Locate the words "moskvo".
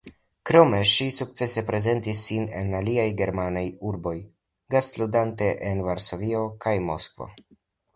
6.93-7.35